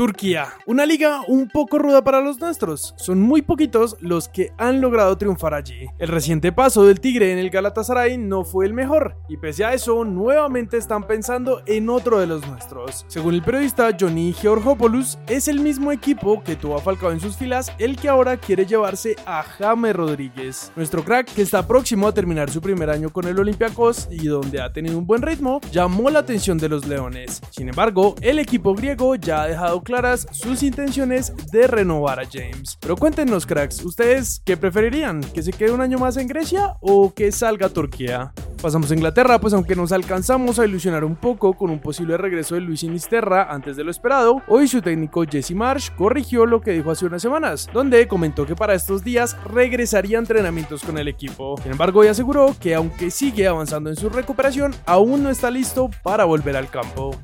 Turquía, 0.00 0.54
una 0.64 0.86
liga 0.86 1.20
un 1.28 1.46
poco 1.46 1.78
ruda 1.78 2.02
para 2.02 2.22
los 2.22 2.40
nuestros. 2.40 2.94
Son 2.96 3.20
muy 3.20 3.42
poquitos 3.42 3.98
los 4.00 4.30
que 4.30 4.50
han 4.56 4.80
logrado 4.80 5.18
triunfar 5.18 5.52
allí. 5.52 5.90
El 5.98 6.08
reciente 6.08 6.52
paso 6.52 6.86
del 6.86 7.00
Tigre 7.00 7.32
en 7.32 7.38
el 7.38 7.50
Galatasaray 7.50 8.16
no 8.16 8.42
fue 8.42 8.64
el 8.64 8.72
mejor, 8.72 9.18
y 9.28 9.36
pese 9.36 9.62
a 9.66 9.74
eso, 9.74 10.02
nuevamente 10.06 10.78
están 10.78 11.06
pensando 11.06 11.60
en 11.66 11.90
otro 11.90 12.18
de 12.18 12.26
los 12.26 12.48
nuestros. 12.48 13.04
Según 13.08 13.34
el 13.34 13.42
periodista 13.42 13.94
Johnny 14.00 14.32
Georgopoulos, 14.32 15.18
es 15.26 15.48
el 15.48 15.60
mismo 15.60 15.92
equipo 15.92 16.42
que 16.42 16.56
tuvo 16.56 16.76
a 16.76 16.80
Falcao 16.80 17.12
en 17.12 17.20
sus 17.20 17.36
filas 17.36 17.70
el 17.78 17.96
que 17.96 18.08
ahora 18.08 18.38
quiere 18.38 18.64
llevarse 18.64 19.16
a 19.26 19.42
Jaime 19.42 19.92
Rodríguez. 19.92 20.72
Nuestro 20.76 21.04
crack, 21.04 21.30
que 21.34 21.42
está 21.42 21.66
próximo 21.66 22.08
a 22.08 22.14
terminar 22.14 22.48
su 22.48 22.62
primer 22.62 22.88
año 22.88 23.10
con 23.10 23.28
el 23.28 23.38
Olympiacos 23.38 24.08
y 24.10 24.28
donde 24.28 24.62
ha 24.62 24.72
tenido 24.72 24.96
un 24.96 25.06
buen 25.06 25.20
ritmo, 25.20 25.60
llamó 25.70 26.08
la 26.08 26.20
atención 26.20 26.56
de 26.56 26.70
los 26.70 26.86
Leones. 26.86 27.42
Sin 27.50 27.68
embargo, 27.68 28.14
el 28.22 28.38
equipo 28.38 28.74
griego 28.74 29.14
ya 29.16 29.42
ha 29.42 29.48
dejado 29.48 29.82
claras 29.90 30.28
sus 30.30 30.62
intenciones 30.62 31.32
de 31.50 31.66
renovar 31.66 32.20
a 32.20 32.24
James. 32.24 32.78
Pero 32.80 32.96
cuéntenos, 32.96 33.44
cracks, 33.44 33.84
¿ustedes 33.84 34.40
qué 34.44 34.56
preferirían? 34.56 35.20
¿Que 35.20 35.42
se 35.42 35.52
quede 35.52 35.72
un 35.72 35.80
año 35.80 35.98
más 35.98 36.16
en 36.16 36.28
Grecia 36.28 36.76
o 36.80 37.12
que 37.12 37.32
salga 37.32 37.66
a 37.66 37.70
Turquía? 37.70 38.32
Pasamos 38.62 38.92
a 38.92 38.94
Inglaterra, 38.94 39.40
pues 39.40 39.52
aunque 39.52 39.74
nos 39.74 39.90
alcanzamos 39.90 40.60
a 40.60 40.64
ilusionar 40.64 41.02
un 41.02 41.16
poco 41.16 41.54
con 41.54 41.70
un 41.70 41.80
posible 41.80 42.16
regreso 42.16 42.54
de 42.54 42.60
Luis 42.60 42.80
Sinisterra 42.80 43.52
antes 43.52 43.76
de 43.76 43.82
lo 43.82 43.90
esperado, 43.90 44.42
hoy 44.46 44.68
su 44.68 44.80
técnico 44.80 45.24
Jesse 45.24 45.56
Marsh 45.56 45.90
corrigió 45.96 46.46
lo 46.46 46.60
que 46.60 46.70
dijo 46.70 46.92
hace 46.92 47.06
unas 47.06 47.22
semanas, 47.22 47.68
donde 47.72 48.06
comentó 48.06 48.46
que 48.46 48.54
para 48.54 48.74
estos 48.74 49.02
días 49.02 49.36
regresaría 49.44 50.18
a 50.18 50.20
entrenamientos 50.20 50.84
con 50.84 50.98
el 50.98 51.08
equipo. 51.08 51.56
Sin 51.62 51.72
embargo, 51.72 51.98
hoy 51.98 52.06
aseguró 52.06 52.54
que 52.60 52.76
aunque 52.76 53.10
sigue 53.10 53.48
avanzando 53.48 53.90
en 53.90 53.96
su 53.96 54.08
recuperación, 54.08 54.72
aún 54.86 55.24
no 55.24 55.30
está 55.30 55.50
listo 55.50 55.90
para 56.04 56.26
volver 56.26 56.56
al 56.56 56.70
campo. 56.70 57.18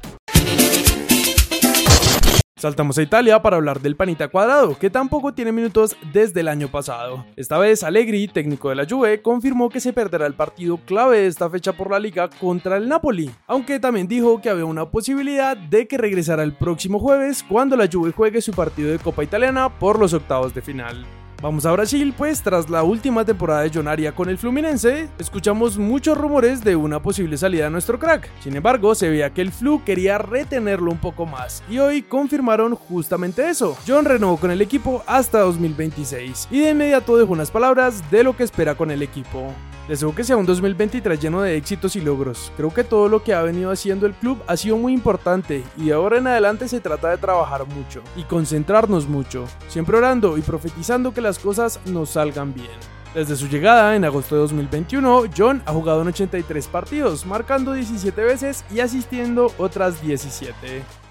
Saltamos 2.59 2.97
a 2.97 3.03
Italia 3.03 3.43
para 3.43 3.57
hablar 3.57 3.83
del 3.83 3.97
Panita 3.97 4.29
Cuadrado, 4.29 4.79
que 4.79 4.89
tampoco 4.89 5.35
tiene 5.35 5.53
minutos 5.53 5.95
desde 6.11 6.41
el 6.41 6.49
año 6.49 6.69
pasado. 6.69 7.27
Esta 7.37 7.59
vez 7.59 7.83
Allegri, 7.83 8.29
técnico 8.29 8.71
de 8.71 8.77
la 8.77 8.87
Juve, 8.89 9.21
confirmó 9.21 9.69
que 9.69 9.79
se 9.79 9.93
perderá 9.93 10.25
el 10.27 10.33
partido 10.33 10.79
clave 10.79 11.19
de 11.19 11.27
esta 11.27 11.51
fecha 11.51 11.75
por 11.75 11.91
la 11.91 11.99
liga 11.99 12.31
contra 12.41 12.79
el 12.79 12.89
Napoli, 12.89 13.31
aunque 13.47 13.79
también 13.79 14.09
dijo 14.09 14.41
que 14.41 14.49
había 14.49 14.65
una 14.65 14.91
posibilidad 14.91 15.55
de 15.55 15.87
que 15.87 15.99
regresara 15.99 16.45
el 16.45 16.55
próximo 16.55 16.99
jueves 16.99 17.45
cuando 17.47 17.77
la 17.77 17.91
Juve 17.93 18.13
juegue 18.13 18.41
su 18.41 18.53
partido 18.53 18.91
de 18.91 19.01
Copa 19.01 19.23
Italiana 19.23 19.69
por 19.69 19.99
los 19.99 20.15
octavos 20.15 20.55
de 20.55 20.63
final. 20.63 21.05
Vamos 21.47 21.65
a 21.65 21.71
Brasil, 21.71 22.13
pues 22.19 22.43
tras 22.43 22.69
la 22.69 22.83
última 22.83 23.25
temporada 23.25 23.61
de 23.61 23.71
John 23.73 23.87
Aria 23.87 24.11
con 24.11 24.29
el 24.29 24.37
Fluminense, 24.37 25.09
escuchamos 25.17 25.79
muchos 25.79 26.19
rumores 26.19 26.65
de 26.65 26.75
una 26.75 27.01
posible 27.01 27.37
salida 27.37 27.67
de 27.67 27.71
nuestro 27.71 28.01
crack. 28.01 28.29
Sin 28.41 28.57
embargo, 28.57 28.97
se 28.97 29.09
veía 29.09 29.33
que 29.33 29.43
el 29.43 29.53
Flu 29.53 29.85
quería 29.85 30.19
retenerlo 30.19 30.91
un 30.91 30.99
poco 30.99 31.25
más, 31.25 31.63
y 31.71 31.79
hoy 31.79 32.03
confirmaron 32.03 32.75
justamente 32.75 33.49
eso. 33.49 33.79
John 33.87 34.07
renovó 34.07 34.39
con 34.39 34.51
el 34.51 34.61
equipo 34.61 35.05
hasta 35.07 35.39
2026, 35.39 36.49
y 36.51 36.63
de 36.63 36.71
inmediato 36.71 37.17
dejó 37.17 37.35
unas 37.35 37.53
palabras 37.53 38.11
de 38.11 38.25
lo 38.25 38.37
que 38.37 38.43
espera 38.43 38.75
con 38.75 38.91
el 38.91 39.03
equipo. 39.03 39.55
Deseo 39.89 40.13
que 40.13 40.25
sea 40.25 40.37
un 40.37 40.47
2023 40.47 41.21
lleno 41.21 41.43
de 41.43 41.57
éxitos 41.57 41.95
y 41.95 42.01
logros. 42.01 42.51
Creo 42.57 42.75
que 42.75 42.83
todo 42.83 43.09
lo 43.09 43.23
que 43.23 43.35
ha 43.35 43.43
venido 43.43 43.71
haciendo 43.71 44.07
el 44.07 44.15
club 44.15 44.43
ha 44.49 44.57
sido 44.57 44.77
muy 44.77 44.93
importante 44.93 45.63
y 45.77 45.87
de 45.87 45.93
ahora 45.93 46.19
en 46.19 46.27
adelante 46.27 46.67
se 46.67 46.81
trata 46.81 47.11
de 47.11 47.19
trabajar 47.19 47.67
mucho 47.69 48.03
y 48.17 48.25
concentrarnos 48.25 49.07
mucho, 49.07 49.47
siempre 49.69 49.97
orando 49.97 50.39
y 50.39 50.43
profetizando 50.43 51.15
que 51.15 51.21
las 51.21 51.39
cosas 51.39 51.79
nos 51.87 52.11
salgan 52.11 52.53
bien. 52.53 52.67
Desde 53.15 53.37
su 53.37 53.47
llegada 53.47 53.95
en 53.95 54.05
agosto 54.05 54.35
de 54.35 54.41
2021, 54.43 55.23
John 55.37 55.63
ha 55.65 55.73
jugado 55.73 56.03
en 56.03 56.09
83 56.09 56.67
partidos, 56.67 57.25
marcando 57.25 57.73
17 57.73 58.21
veces 58.25 58.65
y 58.75 58.81
asistiendo 58.81 59.53
otras 59.57 60.03
17. 60.03 61.06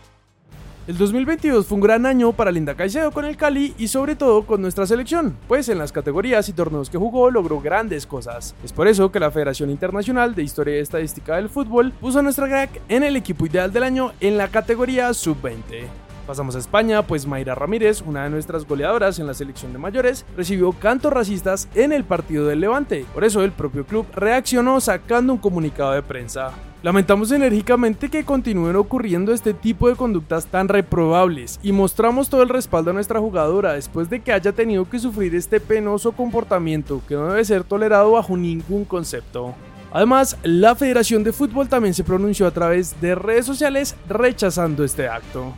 El 0.88 1.00
2022 1.00 1.66
fue 1.66 1.78
un 1.78 1.82
gran 1.82 2.06
año 2.06 2.32
para 2.32 2.52
Linda 2.52 2.76
Caicedo 2.76 3.12
con 3.12 3.26
el 3.26 3.38
Cali 3.38 3.74
y 3.76 3.88
sobre 3.88 4.16
todo 4.16 4.46
con 4.46 4.62
nuestra 4.62 4.86
selección, 4.86 5.36
pues 5.48 5.68
en 5.68 5.80
las 5.80 5.92
categorías 5.92 6.48
y 6.48 6.54
torneos 6.54 6.92
que 6.92 7.00
jugó 7.00 7.32
logró 7.32 7.60
grandes 7.60 8.06
cosas. 8.06 8.54
Es 8.64 8.72
por 8.72 8.88
eso 8.88 9.12
que 9.12 9.20
la 9.20 9.32
Federación 9.32 9.72
Internacional 9.72 10.36
de 10.36 10.44
Historia 10.44 10.78
y 10.78 10.82
Estadística 10.82 11.38
del 11.38 11.50
Fútbol 11.50 11.92
puso 11.92 12.20
a 12.20 12.22
nuestra 12.22 12.48
crack 12.48 12.82
en 12.88 13.02
el 13.02 13.16
equipo 13.16 13.48
ideal 13.48 13.74
del 13.74 13.82
año 13.82 14.12
en 14.20 14.38
la 14.38 14.50
categoría 14.50 15.12
sub-20. 15.12 16.05
Pasamos 16.26 16.56
a 16.56 16.60
España, 16.60 17.06
pues 17.06 17.28
Mayra 17.28 17.54
Ramírez, 17.54 18.02
una 18.02 18.24
de 18.24 18.32
nuestras 18.32 18.68
goleadoras 18.68 19.20
en 19.20 19.28
la 19.28 19.36
selección 19.36 19.74
de 19.74 19.78
mayores, 19.78 20.26
recibió 20.36 20.72
cantos 20.72 21.14
racistas 21.14 21.68
en 21.76 21.92
el 21.92 22.04
partido 22.04 22.48
del 22.48 22.62
Levante. 22.62 23.06
Por 23.14 23.24
eso 23.24 23.44
el 23.44 23.52
propio 23.52 23.86
club 23.86 24.08
reaccionó 24.16 24.82
sacando 24.82 25.34
un 25.34 25.40
comunicado 25.40 25.92
de 25.92 26.02
prensa. 26.02 26.52
Lamentamos 26.82 27.32
enérgicamente 27.32 28.10
que 28.10 28.26
continúen 28.26 28.76
ocurriendo 28.76 29.34
este 29.34 29.54
tipo 29.54 29.88
de 29.88 29.96
conductas 29.96 30.48
tan 30.48 30.68
reprobables 30.68 31.60
y 31.62 31.72
mostramos 31.72 32.30
todo 32.30 32.42
el 32.42 32.50
respaldo 32.50 32.90
a 32.90 32.94
nuestra 32.94 33.20
jugadora 33.20 33.74
después 33.74 34.10
de 34.10 34.20
que 34.22 34.34
haya 34.34 34.52
tenido 34.52 34.90
que 34.90 35.00
sufrir 35.00 35.36
este 35.36 35.60
penoso 35.60 36.12
comportamiento 36.12 37.02
que 37.08 37.16
no 37.16 37.28
debe 37.28 37.46
ser 37.46 37.64
tolerado 37.64 38.12
bajo 38.12 38.36
ningún 38.36 38.86
concepto. 38.86 39.54
Además, 39.94 40.38
la 40.44 40.76
Federación 40.76 41.24
de 41.24 41.34
Fútbol 41.34 41.70
también 41.70 41.94
se 41.94 42.04
pronunció 42.04 42.48
a 42.48 42.52
través 42.52 43.00
de 43.00 43.16
redes 43.16 43.46
sociales 43.46 43.96
rechazando 44.10 44.84
este 44.84 45.08
acto. 45.08 45.54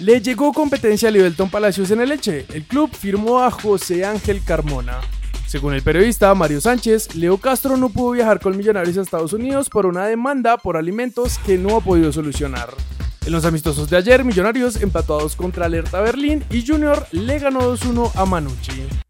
Le 0.00 0.22
llegó 0.22 0.54
competencia 0.54 1.10
a 1.10 1.12
Livelton 1.12 1.50
Palacios 1.50 1.90
en 1.90 2.00
el 2.00 2.08
Leche. 2.08 2.46
El 2.54 2.64
club 2.64 2.90
firmó 2.90 3.40
a 3.40 3.50
José 3.50 4.06
Ángel 4.06 4.42
Carmona. 4.42 4.98
Según 5.46 5.74
el 5.74 5.82
periodista 5.82 6.34
Mario 6.34 6.62
Sánchez, 6.62 7.14
Leo 7.16 7.36
Castro 7.36 7.76
no 7.76 7.90
pudo 7.90 8.12
viajar 8.12 8.40
con 8.40 8.56
Millonarios 8.56 8.96
a 8.96 9.02
Estados 9.02 9.34
Unidos 9.34 9.68
por 9.68 9.84
una 9.84 10.06
demanda 10.06 10.56
por 10.56 10.78
alimentos 10.78 11.38
que 11.44 11.58
no 11.58 11.76
ha 11.76 11.82
podido 11.82 12.12
solucionar. 12.12 12.70
En 13.26 13.32
los 13.32 13.44
amistosos 13.44 13.90
de 13.90 13.98
ayer, 13.98 14.24
Millonarios 14.24 14.80
empatados 14.80 15.36
contra 15.36 15.66
Alerta 15.66 16.00
Berlín 16.00 16.44
y 16.50 16.66
Junior 16.66 17.06
le 17.12 17.38
ganó 17.38 17.60
2-1 17.60 18.12
a 18.14 18.24
Manucci. 18.24 19.09